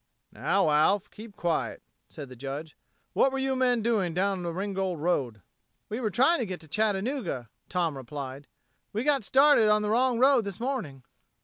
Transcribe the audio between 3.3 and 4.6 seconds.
were you men doing down the